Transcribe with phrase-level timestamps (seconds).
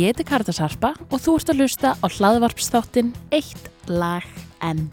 [0.00, 4.24] Ég heiti Karitas Harpa og þú ert að hlusta á hlaðvarpsþáttin Eitt lag
[4.64, 4.86] enn.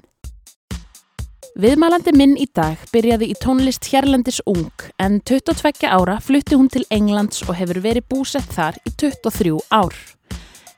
[1.56, 4.68] Viðmælandi minn í dag byrjaði í tónlist hérlendis ung
[5.00, 9.96] en 22 ára flutti hún til Englands og hefur verið búsett þar í 23 ár.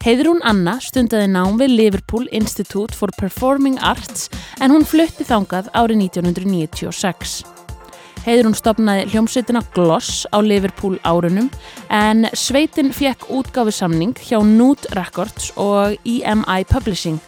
[0.05, 4.29] Heiðrún Anna stundaði nám við Liverpool Institute for Performing Arts
[4.61, 7.58] en hún flutti þangað árið 1996.
[8.25, 11.47] Heiðrún stopnaði hljómsveitina Gloss á Liverpool árunum
[11.87, 17.19] en sveitin fekk útgáfisamning hjá Nude Records og EMI Publishing.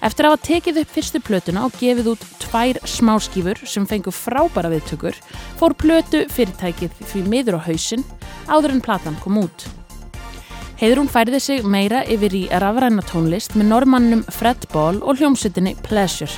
[0.00, 4.70] Eftir að hafa tekið upp fyrstu plötuna og gefið út tvær smáskífur sem fengu frábæra
[4.72, 5.16] viðtökur,
[5.60, 8.06] fór plötu fyrirtækið því miður á hausin
[8.48, 9.66] áður en platan kom út.
[10.78, 16.30] Heiðrún færði sig meira yfir í rafræna tónlist með normannum Fred Ball og hljómsveitinni Pleasure.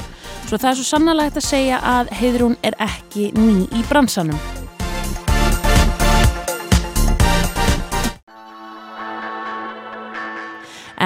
[0.50, 4.59] Svo það er svo sannlega hægt að segja að Heiðrún er ekki ný í bransanum.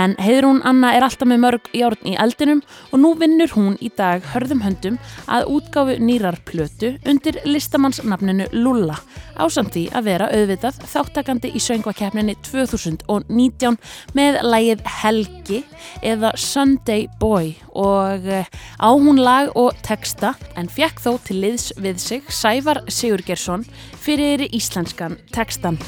[0.05, 2.61] En Heiðrún Anna er alltaf með mörg járn í eldinum
[2.91, 4.99] og nú vinnur hún í dag hörðum höndum
[5.33, 8.99] að útgáfu nýrar plötu undir listamannsnafninu Lulla
[9.41, 13.81] ásamt því að vera auðvitað þáttakandi í söngvakefninni 2019
[14.19, 15.63] með lægið Helgi
[16.05, 21.71] eða Sunday Boy og eh, á hún lag og texta en fekk þó til liðs
[21.81, 23.65] við sig Sævar Sigurgersson
[24.05, 25.81] fyrir íslenskan textan.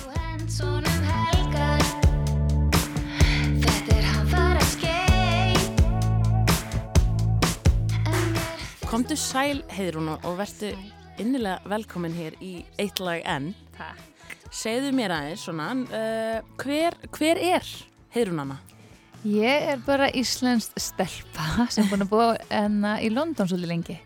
[8.87, 10.69] Komdu sæl heiðrún og verðu
[11.19, 13.48] innilega velkomin hér í eitt lag enn.
[13.75, 14.37] Takk.
[14.55, 17.67] Segðu mér aðeins svona, uh, hver, hver er
[18.15, 18.61] heiðrún Anna?
[19.27, 23.98] Ég er bara íslenskt stelpa sem búin að búa enna í London svolítið lengi.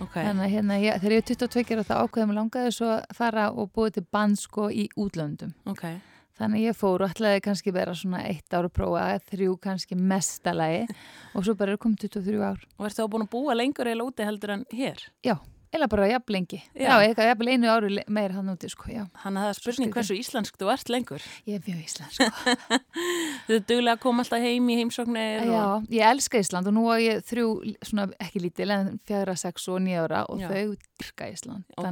[0.00, 0.24] Okay.
[0.24, 3.50] Þannig að hérna, ég, þegar ég er 22 ára þá ákveðum langaði svo að fara
[3.52, 5.52] og búið til bandsko í útlöndum.
[5.76, 6.00] Okay.
[6.42, 10.88] Þannig ég fór og ætlaði kannski vera svona eitt ára að prófa, þrjú kannski mestalagi
[11.36, 12.66] og svo bara er komið 23 ár.
[12.80, 15.04] Og ertu þá búin að búa lengur eða úti heldur en hér?
[15.22, 15.36] Já,
[15.70, 16.58] eða bara jafn lengi.
[16.74, 16.88] Já.
[16.88, 19.04] Já, eitthvað jafn einu ári meir hann úti, sko, já.
[19.22, 21.26] Hann að það er spurning hversu íslensk þú ert lengur.
[21.46, 22.56] Ég er mjög íslensk, sko.
[23.46, 25.86] Þú er duglega að koma alltaf heim í heimsóknir Já, og...
[25.94, 27.46] ég elska Ísland og nú á ég þrjú,
[27.86, 30.50] svona ekki lítil en fjara, sex og nýjára og Já.
[30.50, 31.70] þau dyrka Ísland.
[31.78, 31.86] Ok.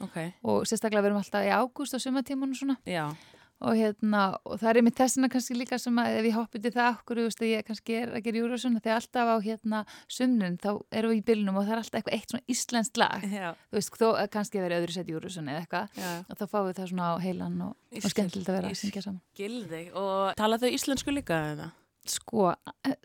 [0.00, 1.44] Þannig að ég hef reynd að koma þrjussunum á ári Ok, og sérstaklega verum alltaf
[1.44, 2.76] í ágúst á sumatímanum svona.
[2.88, 3.12] Já,
[3.60, 6.72] og hérna, og það er einmitt þessina kannski líka sem að ef ég hoppi til
[6.72, 10.70] það okkur, veist, ég kannski er að gera júrusun þegar alltaf á hérna sumnin þá
[10.96, 13.80] erum við í bylnum og það er alltaf eitthvað eitt svona íslenskt lag, já, þú
[13.80, 16.88] veist, þó kannski að vera öðru sett júrusun eða eitthvað og þá fáum við það
[16.94, 19.20] svona á heilan og, Ég og skemmtilegt að vera að syngja saman.
[19.36, 19.82] Gildi.
[19.98, 21.68] Og tala þau íslensku líka eða?
[22.08, 22.48] Sko,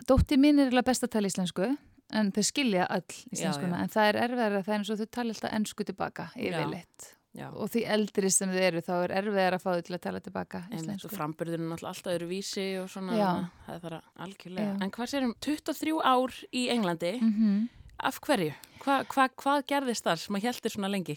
[0.07, 1.67] dótti mín er best að tala íslensku
[2.13, 3.01] en þau skilja Já,
[3.33, 3.83] íslenskuna já.
[3.83, 7.11] en það er erfiðar að það er eins og þau tala alltaf ennsku tilbaka yfirleitt
[7.35, 7.49] Já.
[7.51, 10.19] og því eldri sem þau eru þá er erfiðar að fá þau til að tala
[10.23, 11.09] tilbaka íslensku.
[11.11, 13.31] framburðurinn er alltaf öðru vísi og svona, Já.
[13.65, 14.67] það er það algjörlega.
[14.69, 14.83] Já.
[14.85, 17.65] En hvað sérum, 23 ár í Englandi, Mm
[18.03, 18.51] af hverju?
[18.83, 21.15] Hva, hva, hvað gerðist þar sem að heldur svona lengi?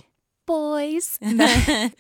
[0.49, 1.19] Boys!
[1.41, 1.91] Nei.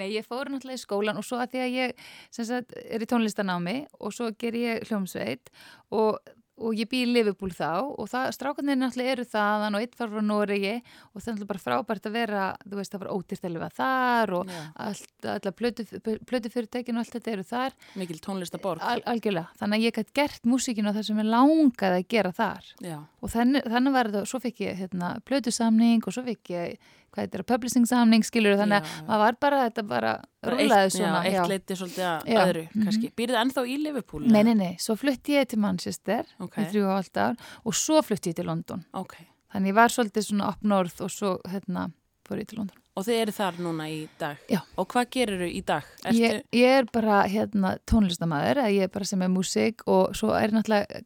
[0.00, 3.08] Nei, ég fór náttúrulega í skólan og svo að því að ég sagt, er í
[3.10, 5.52] tónlistanámi og svo ger ég hljómsveit
[5.94, 6.18] og
[6.60, 10.22] og ég bý í Liverpool þá og strákarnir náttúrulega eru þaðan og eitt var frá
[10.24, 13.54] Noregi og það er náttúrulega bara frábært að vera, þú veist, það var ódýrt að
[13.56, 14.60] lifa þar og Já.
[14.86, 15.86] allt, allar plötu,
[16.28, 18.84] plötu fyrirtækinu og allt þetta eru þar Mikil tónlistaborg.
[18.84, 22.34] al, algjörlega, þannig að ég gætt gert músíkinu á það sem ég langaði að gera
[22.36, 26.52] þar Já, og þannig, þannig var þetta, svo fikk ég hérna, plötusamning og svo fikk
[26.52, 30.12] ég hvað þetta er, publishing samning, skilur þannig að maður var bara, þetta bara
[30.44, 32.40] rúlaði svona já, eitt leiti svolítið að Já.
[32.46, 32.84] öðru, Mhm.
[32.84, 33.12] kannski.
[33.16, 34.26] Býrðu ennþá í Liverpool?
[34.26, 36.56] Nei, nei, nei, svo flutti ég til Manchester Ok.
[36.56, 39.16] í þrjú og halvt ár og svo flutti ég til London Ok.
[39.54, 41.92] þannig ég var svolítið svona up north og svo hérna
[42.28, 44.36] fór ég til London Og þið eru þar núna í dag?
[44.50, 44.58] Já.
[44.76, 45.82] Og hvað gerir þú í dag?
[46.04, 46.18] Ertu...
[46.18, 50.50] ég, ég er bara hérna tónlistamæður ég er bara sem er músík og svo er
[50.52, 51.00] náttúrulega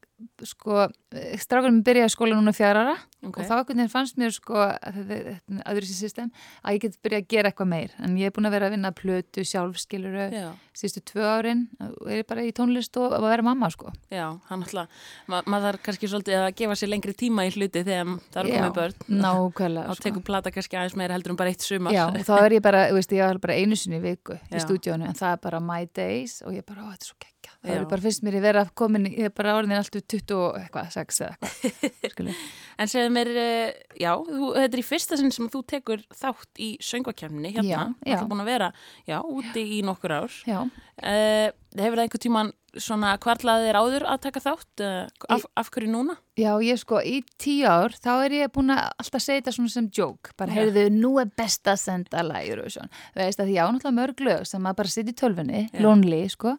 [0.48, 0.86] sko,
[1.40, 2.96] strákunum byrjaði skóla núna fjárara
[3.26, 3.40] Ok.
[3.40, 6.28] og þá veginn fannst mér sko að þetta er aðri sér system
[6.62, 8.74] að ég get byrjað að gera eitthvað meir en ég er búin að vera að
[8.76, 10.46] vinna plötu sjálfskiluru Já,
[10.76, 14.62] síðustu tvö árin og er bara í tónlist og að vera mamma sko já, hann
[14.62, 14.88] alltaf,
[15.26, 18.56] ma maður þarf kannski svolítið að gefa sér lengri tíma í hluti þegar það Já,
[18.60, 18.94] komið börn.
[19.26, 21.92] nákvæmlega Þá tekur plata kannski aðeins meira heldur en bara eitt sumar.
[21.96, 25.08] Já, og þá er ég bara, veist, ég var bara einu sinni viku í stúdíónu,
[25.08, 25.34] en það
[27.66, 27.80] Það Já.
[27.82, 30.58] er bara fyrst mér ég vera komin, í- ég er bara orðin alltaf 20 og
[30.60, 31.50] eitthvað, 6 eða
[32.06, 32.30] eitthvað.
[32.76, 36.60] En segðu mér, eh, já, þú, þetta er í fyrsta sinn sem þú tekur þátt
[36.60, 37.64] í söngvakefni hérna.
[37.64, 38.18] Já, já.
[38.20, 38.66] Þú er búin að vera,
[39.08, 40.40] já, úti í nokkur ár.
[40.46, 40.60] Já,
[40.96, 42.50] Uh, hefur það einhver tíman
[42.82, 44.82] svona hvarlaði þér áður að taka þátt?
[45.32, 46.16] Af, af hverju núna?
[46.36, 49.72] Já, ég sko, í tíu ár, þá er ég búin að alltaf segja þetta svona
[49.72, 50.34] sem joke.
[50.36, 50.58] Bara, Já.
[50.60, 52.92] heyrðu, nú er best að senda lag Eurovision.
[53.16, 55.80] Veist að því ég á náttúrulega mörg lög sem maður bara sitt í tölfunni, Já.
[55.86, 56.56] lonely, sko.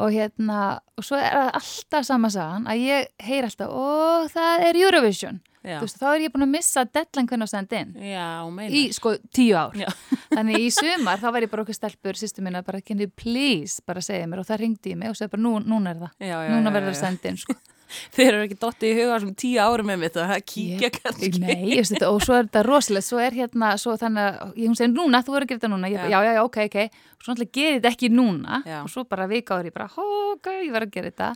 [0.00, 0.62] Og hérna,
[0.96, 5.42] og svo er alltaf sama sagan að ég heyr alltaf, ó, það er Eurovision.
[5.62, 7.90] Veist, þá er ég búin að missa deadline hvernig að senda inn.
[8.10, 8.70] Já meina.
[8.72, 9.74] Í, sko, tíu ár.
[9.76, 9.88] Já.
[10.36, 13.82] Þannig í sumar, þá var ég bara okkur stelpur, sýstu mín að bara, you please,
[13.86, 16.16] bara segja mér og það ringdi í mig og segja bara, nú, núna er það.
[16.24, 16.96] Já, já, Núna verður já.
[16.96, 17.58] að senda inn, sko.
[18.14, 21.30] Þeir eru ekki dottið í huga sem tíu árum með mitt að kíkja Ég- kannski.
[21.42, 24.52] Nei, ég veist þetta, og svo er þetta rosalegt, svo er hérna, svo þannig að,
[24.62, 26.22] ég hún segir núna, þú verður að gera þetta núna, ég, Já.
[26.22, 26.36] já.
[26.38, 28.78] já, ok, ok, og svo náttúrulega gerir þetta ekki núna, Já.
[28.86, 31.32] og svo bara vika áður ég bara, ok, ég verður að gera þetta,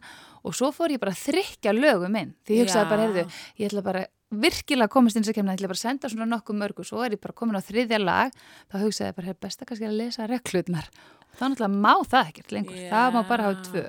[0.47, 3.27] og svo fór ég bara að þrykja lögum inn, því ég hugsaði bara, heyrðu,
[3.59, 6.59] ég ætla bara virkilega komast inn sem kemna, ég ætla bara að senda svona nokkuð
[6.61, 8.33] mörgu, svo er ég bara komin á þriðja lag,
[8.73, 10.89] þá hugsaði ég bara, besta kannski að lesa reglutnar,
[11.29, 12.89] og þá náttúrulega má það ekkert lengur, Já.
[12.95, 13.85] það má bara hafa tvö.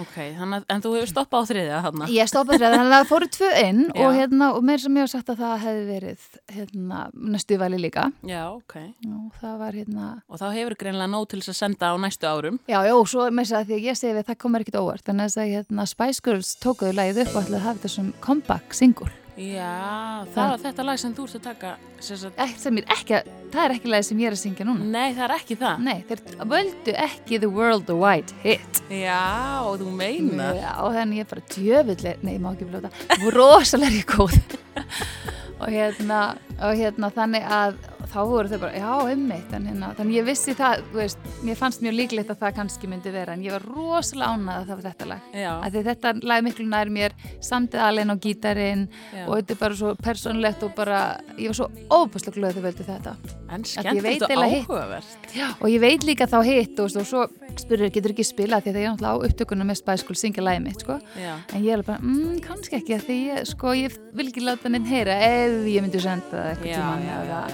[0.00, 2.08] Ok, þannig en þú hefur stoppað á þriðja þarna.
[2.12, 5.04] Ég stoppaði það, þannig að það fóru tvö inn og, hérna, og mér sem ég
[5.06, 7.00] hef sagt að það hefði verið hérna,
[7.34, 8.76] næstu vali líka Já, ok.
[9.12, 12.60] og var hérna Og þá hefur greinlega nóg til þess að senda á næstu árum.
[12.66, 14.80] já, já, og svo með þess að því að ég segi við það komur ekkit
[14.80, 17.96] óvart að þess að hérna, Spice Girls tókuðu lagið upp og ætlaði að hafa þetta
[17.98, 21.70] sem comeback single Já, það var þetta lag sem þú ert að taka.
[22.02, 25.14] sem er ekki, að- það er ekki lagið sem ég er að syngja núna Nei,
[25.14, 25.78] það er ekki það.
[25.86, 26.20] Nei, þeir
[26.52, 30.54] völdu ekki The World Wide Hit Já, þú meinar.
[30.60, 32.90] Já, og þannig ég bara djöfullir, nei, ég má ekki blóta,
[33.32, 34.36] rosalega ég góð
[35.62, 36.20] og hérna,
[36.58, 37.80] og hérna þannig að
[38.12, 41.58] þá voru þau bara, já, ummitt en hérna, þannig ég vissi það, þú veist, mér
[41.58, 44.80] fannst mjög líklegt að það kannski myndi vera en ég var rosalega ánað að það
[44.80, 49.24] var þetta lag að þetta lag miklu nær mér samtið alveg á gítarinn Já.
[49.24, 50.98] og þetta er bara svo persónulegt og bara,
[51.38, 53.14] ég var svo óbúslega glöð þau völdu þetta
[53.52, 54.66] en eiginlega hitt.
[54.66, 55.16] áhugavert.
[55.36, 57.24] Já, og ég veit líka þá hitt og, og svo
[57.60, 60.64] spurður, getur ekki spilað því að ég er náttúrulega á upptökunum með Girls syngja lagið
[60.64, 63.18] mitt, sko Já, En ég er bara, mm, kannski ekki því
[63.50, 65.18] sko, ég vil ekki láta henni heyra
[65.52, 67.44] ef ég myndi senda eitthvað já,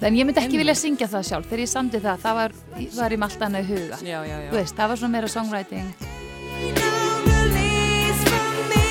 [0.00, 2.54] En ég myndi ekki vilja syngja það sjálf Þegar ég samdi það, það var,
[2.94, 4.50] var ég með allt annað í huga já, já, já.
[4.54, 5.88] Veist, það var svona meira songwriting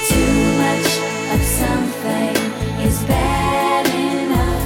[0.09, 0.89] Too much
[1.33, 2.37] of something
[2.83, 4.65] is bad enough,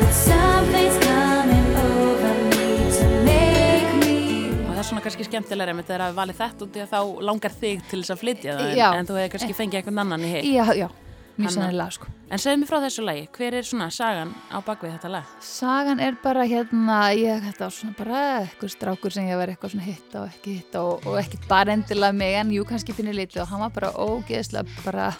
[0.00, 2.68] but something's coming over me
[2.98, 4.18] to make me.
[4.66, 7.00] Og það er svona kannski skemmtilega með þegar að valið þetta í að þá
[7.30, 10.26] langar þig til þess að flytja það en, en þú hefur kannski fengið einhvern annan
[10.26, 10.44] í heil.
[10.50, 10.88] Já, já,
[11.36, 11.56] mjög Hanna.
[11.56, 15.10] sennilega, sko En segðu mér frá þessu lagi, hver er svona sagan á bakvið þetta
[15.12, 15.34] lag?
[15.46, 19.76] Sagan er bara hérna, ég þetta var svona bara eitthvað strákur sem ég var eitthvað
[19.76, 23.14] svona hitta og ekki hitta og, og ekki bara endilega mig en jú kannski finnir
[23.14, 25.12] litlu og hann var bara ógeðslega bara,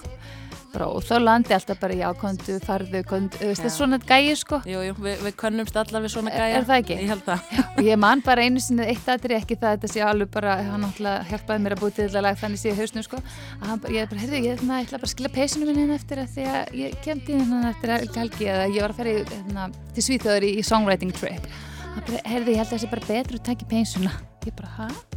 [0.76, 3.76] bara og þá landi alltaf bara já, kontu, farðu, kontu, þú veist, þetta er Já.
[3.80, 6.58] svona gæi sko Jú, jú, við, við könnumst allar við svona Er- gæja.
[6.60, 6.98] er það ekki?
[7.00, 7.50] Ég held það.
[7.76, 10.56] og ég man bara einu sinni eitt aðri ekki það að þetta sé alveg bara,
[10.68, 13.82] hann náttúrulega hjálpaði mér að búið til þetta lag þannig í hausnum sko að hann
[13.86, 16.22] bara, ég er bara, heyrðu, ég ætla, ætla bara að skila peysinu minni inn eftir
[16.22, 19.68] að því að ég kemdi hann eftir að helgi eða ég var að í, hérna,
[19.96, 21.50] til Svíþjóður í, í songwriting trip
[21.96, 24.12] hann bara, heyrðu, ég held að það sé bara betur að taka peysuna
[24.46, 25.15] ég bara, hæ?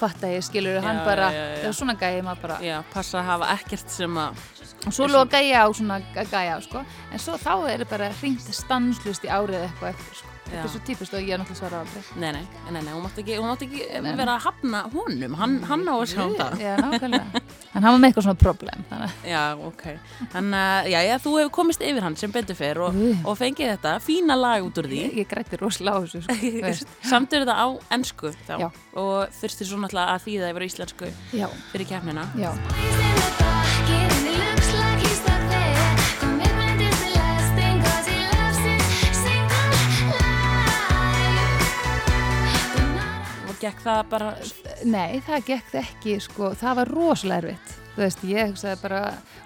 [0.00, 1.56] Þá fatt að ég skilur hann Já, bara, já, já.
[1.60, 4.42] það var svona gæi maður bara, Já, passa að hafa ekkert sem að,
[4.86, 9.26] og svo loka ég á svona gæja sko, en svo þá er bara hringt stanslust
[9.28, 12.02] í árið eitthvað eftir sko, þetta er svo típist og ég er náttúrulega svara aldrei
[12.20, 15.56] nei, nei, nei, nei, hún mátti ekki, hún mátti ekki vera að hafna honum, hann,
[15.70, 16.56] hann á að sjá um það.
[16.64, 17.42] Já, nákvæmlega.
[17.70, 19.84] En hann var með eitthvað svona problem, þannig Já, ok.
[20.32, 23.70] Þannig að, já, já, þú hefur komist yfir hann sem betur fer og, og fengið
[23.76, 25.00] þetta fína lag út úr því.
[25.06, 26.90] ég, ég grætti rosalega á þessu, sko.
[27.12, 28.68] Samt er þetta á ennsku þá Já.
[28.98, 32.26] og þurftir svo náttúrulega að þýða yfir íslensku Já, fyrir keppnina.
[32.34, 33.19] já.
[43.60, 44.30] Gekk það bara,
[44.84, 47.76] Nei, það gekk ekki, sko, það var rosalega erfitt.
[47.90, 49.00] Þú veist, ég hugsaði bara,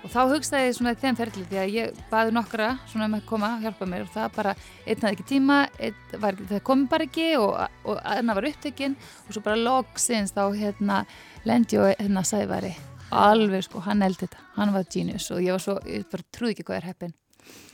[0.04, 3.24] og þá hugsaði ég svona þeim ferli því að ég baði nokkra svona um að
[3.30, 4.52] koma að hjálpa mér og það bara,
[4.84, 7.54] einn hafði ekki tíma, einn var, það kom bara ekki og,
[7.88, 11.00] og annar var upptekinn og svo bara loksins þá hérna
[11.48, 12.74] lendi og hérna sævari
[13.14, 16.54] alveg sko, hann eldi þetta, hann var genius og ég var svo, ég bara trúði
[16.56, 17.14] ekki hvað er heppin.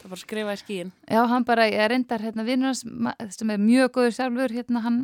[0.01, 0.93] það bara skrifa í skíin.
[1.11, 2.47] Já, hann bara, ég reyndar hérna
[2.85, 5.01] ma- sem er mjög góður sjálfur, hérna hann,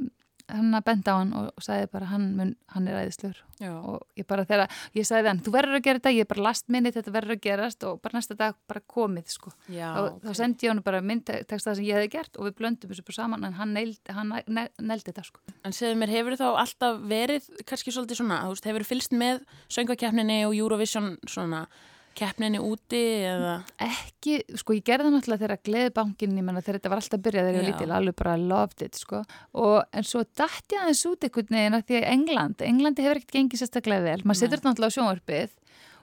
[0.52, 4.26] hann að benda á hann og, sagði bara hann, mun, hann er æðislur og ég
[4.28, 7.14] bara þegar, ég sagði hann, þú verður að gera þetta, ég bara last minni þetta
[7.14, 9.52] verður að gerast og bara næsta dag bara komið sko.
[9.72, 12.48] Já, og þá sendi ég hann bara mynd tekst það sem ég hefði gert og
[12.48, 15.42] við blöndum þessu bara saman en hann neildi, þetta sko.
[15.64, 19.42] En segðu mér, hefur þá alltaf verið kannski svolítið svona, þú veist, hefur fylgst með
[19.72, 21.66] söngvakeppninni og Eurovision svona
[22.16, 23.56] keppninni úti eða
[23.86, 27.26] ekki, sko ég gerði það náttúrulega þegar gleðibankin, ég menna þegar þetta var alltaf að
[27.26, 27.72] byrja þegar ég var Já.
[27.72, 29.22] lítil, alveg bara loved it sko.
[29.64, 33.20] og, en svo dætt ég aðeins út einhvern veginn að því að England, Englandi hefur
[33.20, 35.54] ekkert gengið sérstaklega vel, maður setur þetta náttúrulega á sjónvarpið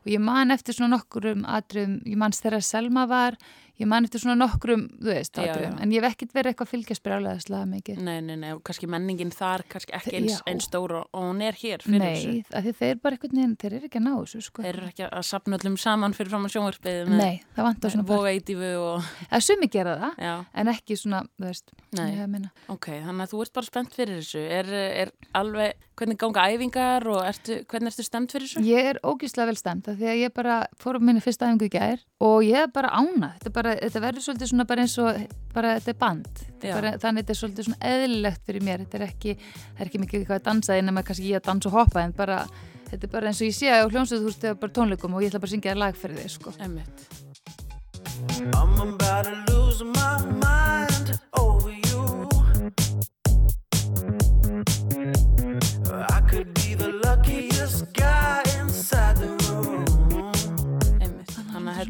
[0.03, 3.39] og ég man eftir svona nokkrum atrum, ég manst þegar Selma var
[3.81, 5.69] ég man eftir svona nokkrum, þú veist, Já, já.
[5.81, 8.61] en ég hef ekkert verið eitthvað að fylgjast brjálega slega mikið Nei, nei, nei, og
[8.67, 12.33] kannski menningin þar kannski ekki eins, eins stór og, hún er hér fyrir þessu.
[12.35, 14.65] Nei, af því þeir bara einhvern veginn, þeir eru ekki að ná þessu sko.
[14.65, 18.07] Þeir eru ekki að sapna öllum saman fyrir fram á sjónvarpið Nei, það vantar svona
[18.09, 22.05] bara voga eitífu og, að sumi gera það, já, en ekki svona, þú veist Nei.
[22.13, 22.53] ég meina.
[22.73, 24.43] ok, þannig að þú ert bara spennt fyrir þessu.
[24.59, 24.71] Er,
[25.03, 28.63] er alveg, hvernig ganga æfingar og ertu, hvernig ertu stemt fyrir þessu?
[28.65, 31.73] Ég er ógíslega vel stemt því að ég bara fór á minni fyrsta æfingu í
[31.73, 34.97] gær og ég er bara ána þetta, er bara, þetta verður svolítið svona bara eins
[35.01, 35.07] og
[35.53, 38.99] bara þetta er band, er bara, þannig þetta er svolítið svona eðlilegt fyrir mér þetta
[38.99, 41.69] er ekki, það er ekki mikið eitthvað að dansa inn nema kannski ég að dansa
[41.71, 42.39] og hoppa en bara
[42.89, 45.23] þetta er bara eins og ég sé á hljómsveit þú veist, þegar bara tónleikum og
[45.23, 46.49] ég ætla bara að syngja þér lag fyrir þig sko.
[48.53, 52.29] I'm about to lose my mind over you.
[56.09, 56.62] I could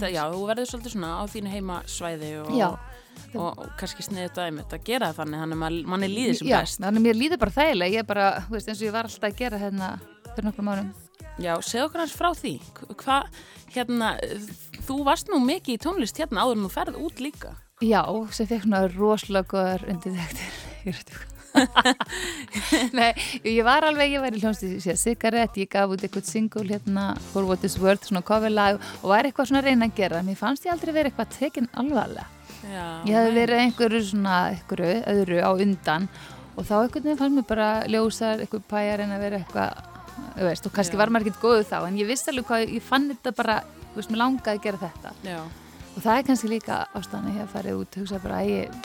[0.03, 2.67] þetta, já, þú verður svolítið svona á þínu heimasvæði og, Já.
[3.33, 6.37] og, og kannski sniðið þetta einmitt að gera það þannig, þannig að mann- manni líður
[6.41, 6.79] sem Já, best.
[6.83, 9.09] þannig að mér líður bara þægilega ég er bara, þú veist, eins og ég var
[9.09, 9.89] alltaf að gera hérna
[10.33, 10.93] fyrir nokkrum árum
[11.41, 12.51] Já, segð okkur hans frá því.
[12.93, 13.23] Hvað,
[13.73, 14.11] hérna,
[14.85, 17.55] þú varst nú mikið í tónlist hérna áður en þú ferð út líka.
[17.81, 20.59] Já, sem fekk svona rosalega góðar undirtektir.
[20.85, 21.32] Ég veit ekki.
[22.97, 23.09] Nei,
[23.45, 27.09] ég var alveg, ég var í hljómsið sér sigarett, ég gaf út eitthvað single hérna
[27.31, 30.23] For What Is Worth, svona coverlag og var eitthvað svona að reyna að gera.
[30.25, 32.27] Mér fannst ég aldrei verið eitthvað tekin alvarlega.
[32.63, 36.05] Já, Ég hefði verið einhverju svona, einhverju öðru á undan
[36.53, 39.89] og þá einhvern veginn fannst mér bara ljósar, eitthvað pæjar en að vera eitthvað,
[40.37, 41.01] þú veist, og kannski Já.
[41.01, 43.57] var maður ekkert góðu þá, en ég vissi alveg hvað, ég fann þetta bara,
[43.89, 45.13] þú veist, mér langaði að gera þetta.
[45.27, 45.39] Já,
[45.93, 48.77] Og það er kannski líka ástæðan að ég hef farið út hugsa bara að ég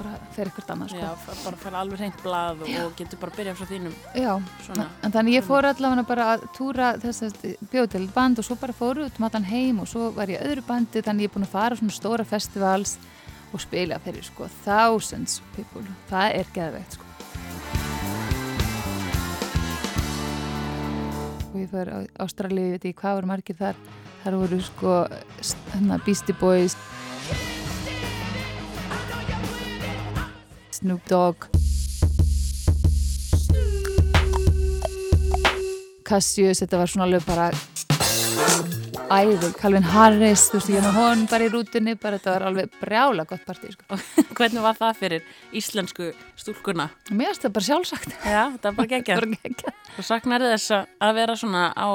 [0.00, 1.34] bara fer eitthvað annað já, sko.
[1.36, 4.32] f- bara fara alveg reynt blað og, og getur bara að byrja frá þínum Já.
[4.66, 4.86] svona.
[5.06, 7.36] En þannig ég fór allavega bara að túra þess að
[7.70, 10.42] bjóða til band og svo bara fóru út um allan heim og svo var ég
[10.42, 12.96] öðru bandi þannig ég er búin að fara á svona stóra festivals
[13.54, 15.86] og spila fyrir sko thousands people.
[16.10, 17.06] Það er geðveikt sko.
[21.50, 23.78] Og ég fór á Ástralíu, ég veit ekki hvað voru margir þar.
[24.20, 24.96] Þar voru sko
[25.72, 26.76] hérna Beastie Boys
[30.76, 31.48] Snoop Dogg
[36.10, 37.50] Cassius, þetta var svona alveg bara
[39.10, 42.74] æðug, Calvin Harris þú veist, ég með hon bara í rútunni bara þetta var alveg
[42.80, 43.98] brjála gott partí sko.
[44.38, 46.88] Hvernig var það fyrir íslensku stúlkuna?
[47.10, 49.38] mér finnst það bara sjálfsagt Já, þetta er bara geggjað.
[49.98, 51.88] Og saknar þess að vera svona á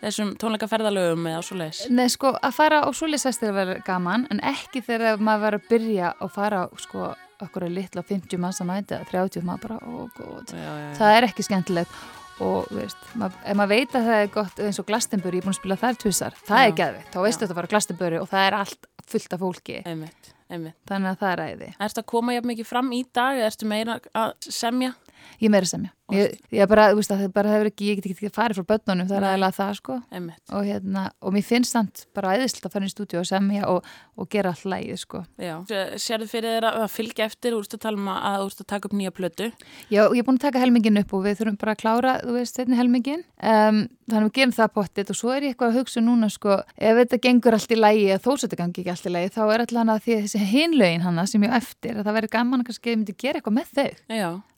[0.00, 1.82] þessum tónleikaferðalögum eða leiðis?
[1.92, 6.14] Nei, sko, að fara á svoleiðsæstir var gaman en ekki þegar maður var að byrja
[6.20, 10.56] að fara sko, okkur að litla 50 manns að mæta, 30 maður bara, ó, góð
[10.98, 12.00] það er ekki skemmtilegt
[12.40, 15.48] og veist, mað, ef maður veit að það er gott eins og Glastonbury, ég er
[15.48, 16.66] búin að spila þar tvisar það Já.
[16.70, 17.50] er geðvitt, þá veistu Já.
[17.50, 20.76] að var Glastonbury og það er allt fullt af fólki Einmitt, einmitt.
[20.88, 23.68] þannig að það er æði Erstu að koma jafn mikið fram í dag eða ertu
[23.68, 24.94] meira að semja?
[25.40, 28.00] ég meira sem ég, ég, ég bara, þú veist að það bara hefur ekki, ég
[28.00, 31.76] get ekki farið frá börnunum, það er aðalega það sko og hérna, og mér finnst
[31.76, 35.22] það bara æðislega að fara í stúdíu og semja og, og gera allt lægið sko
[35.40, 35.54] já.
[36.00, 38.96] Sérðu fyrir þér að fylgja eftir, úrstu að tala um að úrstu að taka upp
[38.98, 39.50] nýja plötu?
[39.90, 42.32] Já, ég er búin að taka helmingin upp og við þurfum bara að klára, þú
[42.36, 43.24] veist, þetta helmingin.
[43.40, 46.28] Um, þannig að við gerum það pottit og svo er ég eitthvað að hugsa núna,
[46.32, 49.14] sko, ef þetta gengur allt í lægi eða þó svo þetta gangi ekki allt í
[49.14, 52.60] lægi, þá er að að þessi hinlögin hana sem ég eftir, að það verður gaman
[52.60, 52.88] að kannski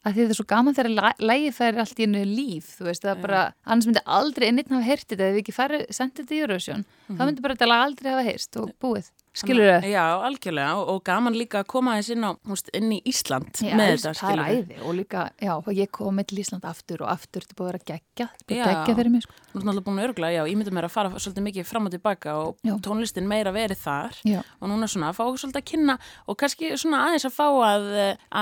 [0.02, 3.23] að lægi fær allt í einu líf, þú veist, það er Já.
[3.27, 6.43] bara, annars myndi aldrei einn hafa heyrt þetta, ef við ekki farið, sendið þetta í
[6.43, 9.11] Eurovision, þá myndi bara þetta aldrei hafa heyrst og búið.
[9.33, 9.87] Skilur þau?
[9.89, 13.62] Já, algjörlega og, og gaman líka að koma þess inn, á, húst, inn í Ísland
[13.65, 16.67] Já, með þetta, það er skilur æði og líka, já, ég kom með til Ísland
[16.69, 18.65] aftur og aftur, þetta búið að vera geggja, þetta Já.
[18.67, 19.33] búið geggja fyrir mig, sko.
[19.53, 21.89] Þú ert náttúrulega búin að örgla, já, ég myndi mér að fara svolítið mikið fram
[21.89, 22.75] og tilbaka og Já.
[22.85, 24.41] tónlistin meira verið þar Já.
[24.61, 25.97] og núna svona að fá svolítið að kynna
[26.29, 27.89] og kannski svona aðeins að fá að,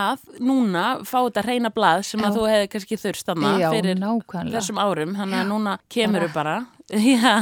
[0.00, 2.35] að núna fá þetta reyna blað sem að Já.
[2.35, 3.54] þú hefði kannski þurft þarna
[7.00, 7.35] Já,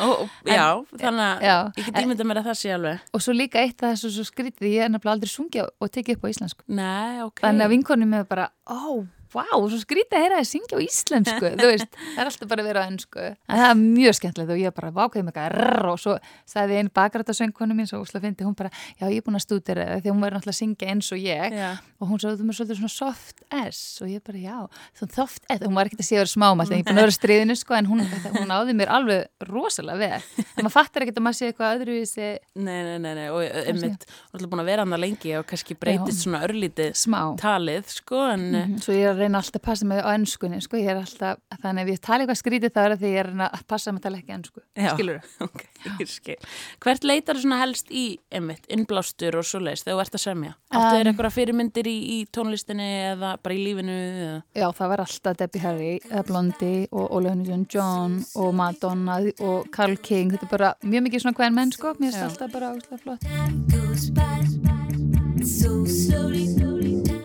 [0.00, 0.64] og, já,
[1.00, 1.54] þannig að Já.
[1.76, 3.06] ég get ímyndað mér að það sé alveg.
[3.16, 6.18] Og svo líka eitt af þessu svo skrítið, ég er nefnilega aldrei sungja og tekið
[6.18, 6.64] upp á íslensku.
[6.68, 7.42] Nei, ok.
[7.44, 9.00] Þannig að vinkonum er bara, ó,
[9.34, 12.64] vá, svo skrítið að heyra það syngja á íslensku, þú veist, það er alltaf bara
[12.64, 15.56] að vera á ennsku, en það er mjög skemmtilegt og ég bara vákaði mig eitthvað
[15.56, 16.16] rrr og svo
[16.48, 19.86] sagði einn bakrættasöngkonu mín, svo úsla fyndi, hún bara, já, ég er búin að stúdira
[19.90, 21.56] það því hún verður náttúrulega að syngja eins og ég.
[21.60, 21.70] Já.
[22.00, 23.80] og hún sagði, þú er svolítið svona soft S.
[24.00, 24.58] Og ég bara, já,
[24.96, 25.60] svona soft S.
[25.64, 27.56] Hún var ekkert að sé að vera smámall, en ég er búin að vera stríðinu
[27.60, 28.02] sko, en hún,
[28.38, 32.30] hún áði mér alveg rosalega vel, en maður fattar ekkert að maður sé eitthvað öðruvísi.
[32.60, 35.76] Nei, nei, nei, nei, og einmitt, hún er búin að vera hann lengi og kannski
[35.80, 37.04] breytist svona örlítið
[37.40, 38.48] talið, sko, en
[38.80, 41.82] ég er að reyna alltaf að passa mig á ennskunni, sko, ég er alltaf, þannig
[41.84, 43.92] ef ég tala eitthvað skrítið þá er það því ég er að reyna að passa
[43.92, 44.90] mig að tala ekki ennsku, Já.
[44.94, 45.60] skilur ok,
[46.00, 46.38] ég skil.
[46.84, 50.52] Hvert leitar þú svona helst í, einmitt, innblástur og svoleiðis þegar þú ert að semja?
[50.70, 53.96] Áttu þér Um, eitthvað fyrirmyndir í, í tónlistinni eða bara í lífinu?
[54.20, 54.36] Eða?
[54.60, 59.70] Já, það var alltaf Debbie Harry, eða Blondie og Ole Huntington John og Madonna og
[59.74, 62.74] Carl King, þetta er bara mjög mikið svona hvern menn, sko, mér finnst alltaf bara
[62.76, 63.22] óslega flott.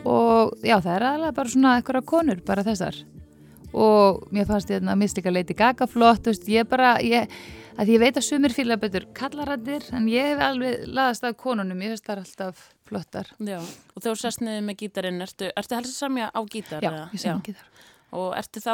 [0.06, 2.98] Og já, það er aðalega bara svona eitthvað konur, bara þessar.
[3.76, 7.32] Og mér fannst ég að mista líka Lady Gaga flott, veist, ég bara, ég,
[7.76, 11.82] að ég veit að sumir fíla betur kallarættir, en ég hef alveg laðast að konunum,
[11.84, 13.34] ég finnst það alltaf flottar.
[13.44, 16.86] Já, og þú sest niður með gítarinn, ertu, ertu helst að semja á gítar?
[16.86, 17.10] Já, eða?
[17.12, 17.74] ég sem ekki þar.
[18.16, 18.74] Og ertu þá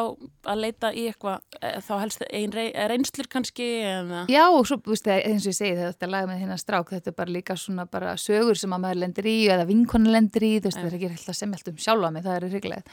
[0.51, 3.67] að leita í eitthvað, eh, þá helst ein rey, reynslur kannski?
[3.88, 4.24] Eða?
[4.31, 7.12] Já, og svo, þú veist, eins og ég segi þetta lag með hérna strák, þetta
[7.12, 10.53] er bara líka svona bara sögur sem að maður lendir í eða vinkonu lendir í,
[10.60, 12.83] þú veist, það er ekki alltaf sem allt um sjálfa mig, það er hrygglega.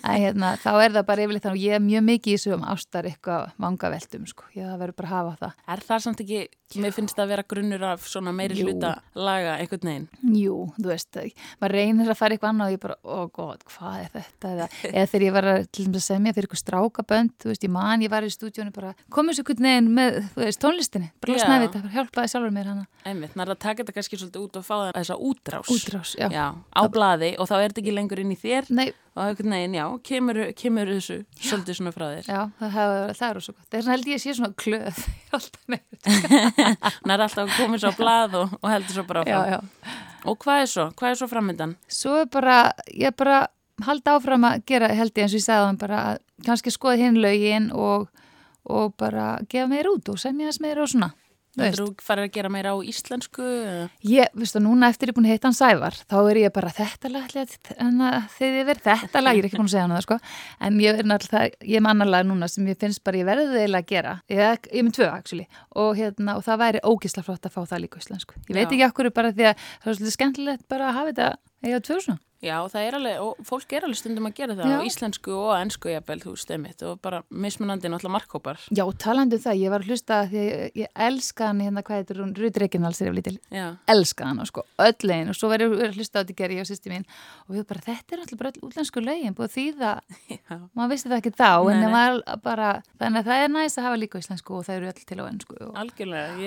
[0.00, 2.56] En hérna, þá er það bara yfirleitt þannig, og ég er mjög mikið í þessu
[2.56, 5.62] um ástar eitthvað vangaveltum, sko, ég verður bara að hafa það.
[5.74, 6.40] Er það samt ekki,
[6.80, 8.68] mér finnst það að vera grunnur af svona meiri Jú.
[8.68, 10.08] hluta laga einhvern veginn?
[10.38, 11.18] Jú, þú veist,
[11.60, 14.52] maður reynir að fara eitthvað annað og ég bara, ó oh god, hvað er þetta?
[14.54, 17.64] Eða, eða þegar ég var að, til dæmis að semja fyrir eitthvað strákabönd, þú veist,
[17.66, 21.08] ég man, ég var í stúdíónu bara, komið svo einhvern veginn með, þú veist, tónlistinni,
[21.20, 21.34] bara Já.
[21.36, 22.84] losnaði við þetta, hjálpaði sjálfur mér hana.
[23.10, 25.66] Einmitt, nær að taka þetta kannski svolítið út og fá það þessa útrás.
[25.74, 26.28] Útrás, já.
[26.34, 29.54] Já, á blaði og þá er þetta ekki lengur inn í þér Nei, og einhvern
[29.56, 32.24] veginn, já, kemur, kemur þessu svolítið svona frá þér.
[32.28, 33.66] Já, það, það, það er svo gott.
[33.66, 34.24] Það er svona held ég að
[43.82, 45.40] að á er er er ég er halda áfram að gera, held ég eins og
[45.40, 48.08] ég sagði hann bara, að kannski skoða hinn lögin og,
[48.64, 51.14] og bara gefa meir út og semja þess meir og svona.
[51.50, 51.80] Þú veist.
[51.80, 53.42] Þú farir að gera meira á íslensku?
[53.42, 53.90] eða?
[54.06, 56.68] Ég, veistu, núna eftir ég er búin að hitta hann Sævar, þá er ég bara
[56.70, 59.82] þetta lag, að- að þið er verið þetta lag, ég er ekki búin að segja
[59.82, 60.18] hann það, sko,
[60.60, 63.82] en ég er ég er annar lag núna sem ég finnst bara ég verði eiginlega
[63.82, 67.42] að gera, ég, ég er með tvö, actually, og hérna, og það væri ógisla flott
[67.42, 68.34] að fá það líka á íslensku.
[68.46, 68.70] Ég veit Já.
[68.70, 72.00] ekki okkur bara því að það er svolítið skemmtilegt bara að hafa þetta, eiga tvö
[72.00, 72.18] svona.
[72.40, 75.50] Já, það er alveg, og fólk er alveg stundum að gera það á íslensku og
[75.58, 78.62] ennsku jafnvel, þú veist, einmitt, og bara mismunandi náttúrulega markhópar.
[78.72, 82.00] Já, talandi um það, ég var að hlusta því ég, ég elska hann hérna, hvað
[82.00, 85.36] heitir hún, Rut Reginals er ef lítil, Já, elska hann og sko, öll legin og
[85.36, 87.04] svo verður við að hlusta á þetta gera ég og sýsti mín
[87.44, 89.92] og við bara, þetta er alltaf bara öll útlensku lögin búið að þýða,
[90.40, 91.84] já, maður vissi það ekki þá Nei, en nei.
[91.84, 94.92] það var bara, þannig að það er næst að hafa líka íslensku og það eru
[94.94, 95.76] öll til á ennsku og...
[95.84, 96.38] algjörlega,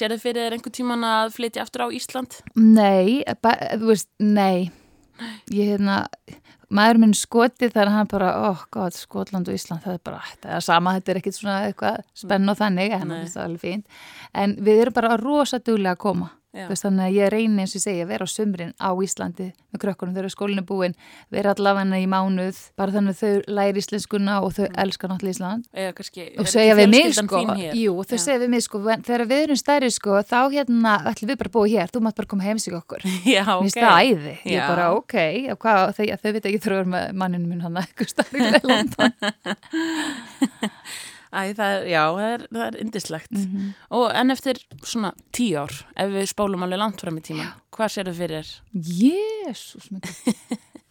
[0.00, 0.22] ég held að sé alveg sniðt.
[0.22, 2.38] Sérðu fyrir þér einhver tíman að flytja aftur á Ísland?
[2.54, 4.72] Nei, þú veist, nei
[5.52, 6.06] ég hérna
[6.72, 10.54] maður minn skoti þar hann bara oh god, Skotland og Ísland, það er bara það
[10.56, 13.18] er sama, þetta er ekkit svona eitthvað spenn og þannig, en Nei.
[13.26, 13.86] það er alveg fínt
[14.32, 17.82] en við erum bara rosa duglega að koma veist, þannig að ég reyni eins og
[17.84, 20.14] segi að vera á sumrin á Íslandi með krökkunum.
[20.16, 20.96] Þegar skólinu búin
[21.32, 25.68] vera allavega í mánuð bara þannig að þau læri íslenskuna og þau elska náttúrulega Ísland.
[25.72, 27.42] Eða kannski, og er segja ekki við mig sko,
[27.80, 31.40] jú, þau segja við mig sko þegar við erum stærri sko, þá hérna ætlum við
[31.40, 33.06] bara að búa hér, þú mátt bara koma heim sig okkur.
[33.34, 33.62] Já, Mér ok.
[33.64, 34.66] finnst það æði, ég Já.
[34.68, 35.16] bara ok
[35.62, 38.12] hvað, þau, þau veit ekki þrjóður með manninu minn hann eitthvað
[38.68, 39.12] London
[41.32, 42.02] Æ, það er, já,
[42.52, 43.30] það er, indislegt.
[43.32, 43.70] Mhm.
[43.96, 47.94] Og en eftir svona tíu ár, ef við spólum alveg langt fram í tíma, hvað
[47.94, 48.50] sérðu fyrir?
[48.76, 49.88] Jésús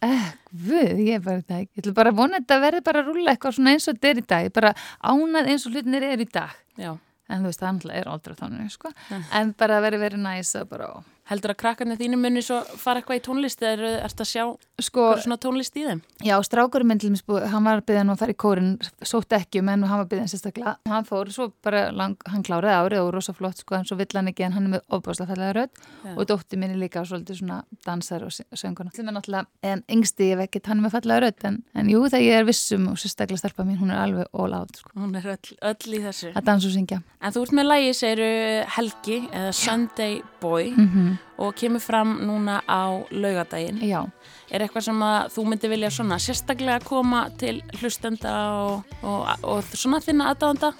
[0.02, 3.10] Guð, ég er bara það ég ætla bara að vona að þetta verði bara að
[3.12, 6.06] rúlla eitthvað svona eins og þetta er í dag, Ég bara ánað eins og hlutinir
[6.08, 6.90] er í dag Já.
[7.30, 8.90] en þú veist, það náttúrulega er aldrei þannig sko.
[9.12, 9.20] Nei.
[9.38, 10.88] en bara verði verið næs að bara,
[11.30, 14.44] Heldur að krakkarnir þínu muni svo fara eitthvað í tónlist eða er þetta að sjá
[14.84, 16.00] sko, hvað svona tónlist í þeim?
[16.24, 19.70] Já, strákurinn minn til spúið, hann var hann að fara í kórin, sótt ekki um
[19.72, 20.76] en hann var hann sérstaklega.
[20.90, 24.10] Hann fór svo bara, lang, hann kláraði árið og rosa flott sko, en svo vill
[24.14, 26.14] hann ekki en hann er með ofbáslega fallega rödd Já.
[26.16, 28.92] og dótti minni líka svolítið svona dansar og sönguna.
[28.94, 32.02] Til mér náttúrulega, en yngsti ég vekkit, hann er með fallega rödd en, en jú,
[32.08, 35.16] þegar ég er vissum og sérstaklega starpa mín, hún er alveg all out sko, Hún
[35.18, 36.32] er öll, öll í þessu.
[36.36, 37.02] að dansa og syngja.
[37.22, 38.30] En þú ert með lægi, segiru
[38.76, 43.80] Helgi eða Sunday Boy Mm og kemur fram núna á laugadaginn.
[43.86, 44.04] Já,
[44.52, 48.32] Er eitthvað sem að þú myndi vilja svona sérstaklega koma til hlustenda
[48.66, 50.74] og, og, og svona þinna aðdáðanda?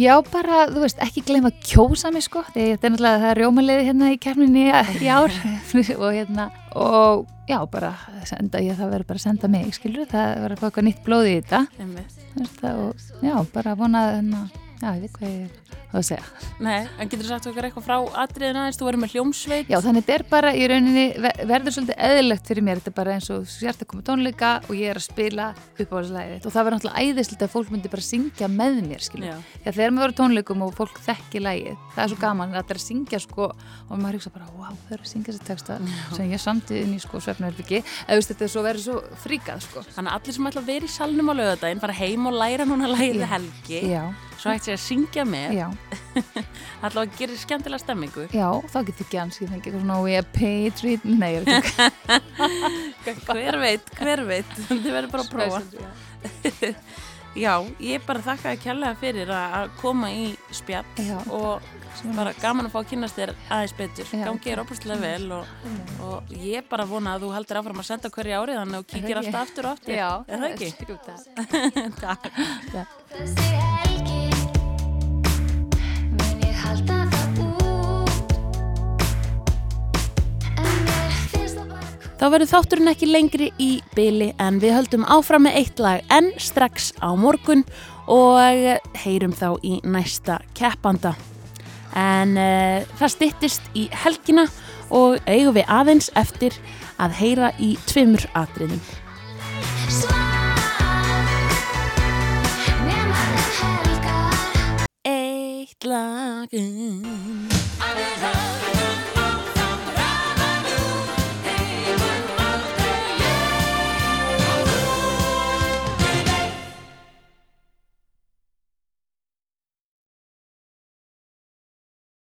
[0.00, 3.32] Já, bara, þú veist, ekki gleyma að kjósa mig sko, því þetta er náttúrulega það
[3.34, 5.36] er rjómaliði hérna í kærminni í ár
[6.02, 7.92] og hérna, og já, bara
[8.26, 11.04] senda ég, það verður bara að senda mig, skilur, það verður að fá eitthvað nýtt
[11.04, 12.16] blóð í þetta, Einmitt.
[12.32, 14.42] þú veist það, og já, bara vona að, hérna,
[14.82, 16.24] já, ég veit hvað ég er að segja.
[16.60, 19.70] Nei, en getur þú sagt okkur eitthvað frá atriðin aðeins, þú verður með hljómsveit?
[19.72, 22.96] Já, þannig þetta er bara í rauninni, ver- verður svolítið eðlilegt fyrir mér, þetta er
[22.98, 25.96] bara eins og þú sért að koma tónleika og ég er að spila upp á
[25.96, 29.06] þessu lagið og það verður náttúrulega æðislegt að fólk myndi bara syngja með mér.
[29.08, 29.34] Já.
[29.64, 32.74] Já, þegar maður verður tónleikum og fólk þekki lagið, það er svo gaman að það
[32.76, 35.80] er að syngja sko og maður hugsa bara, wow, þau eru að syngja þessi texta
[36.12, 39.64] sem ég samti inn í sko svefnherbyggi eða veist, þetta er svo verður svo fríkað
[39.64, 39.82] sko.
[39.96, 42.66] Þannig að allir sem ætla að vera í salnum á laugadaginn fara heim og læra
[42.68, 43.30] núna lagið Já.
[43.32, 44.02] helgi Já,
[44.38, 45.56] svo hægt sér að syngja með.
[45.58, 45.66] Já,
[46.86, 48.28] ætla að gera skemmtilega stemmingu.
[48.34, 51.58] Já, þá getur ekki ans ég fengi eitthvað svona we are patriot, nei, ég er
[51.58, 51.74] ekki.
[53.28, 54.56] Hver veit, hver veit.
[54.68, 56.72] Þið verður bara að prófa.
[57.38, 61.18] Já, ég bara þakka að kjærlega fyrir að að koma í spjall Já.
[61.34, 61.62] og
[62.16, 64.06] bara gaman að fá að kynast þér aðeins betur.
[64.10, 64.24] Já.
[64.26, 65.44] gangi er opastlega vel og,
[66.04, 69.20] og ég bara vona að þú heldur áfram að senda hverju árið þannig og kíkir
[69.22, 69.94] alltaf aftur og aftur.
[69.98, 70.68] Já, er það ekki?
[72.00, 72.22] Takk.
[82.18, 86.32] Þá verður þátturinn ekki lengri í byli en við höldum áfram með eitt lag en
[86.42, 87.62] strax á morgun
[88.10, 88.42] og
[88.98, 91.14] heyrum þá í næsta keppanda.
[91.94, 94.48] En uh, það stittist í helgina
[94.90, 96.58] og eigum við aðeins eftir
[96.98, 98.82] að heyra í tvimur atriðum.
[105.06, 107.06] Eitt lagum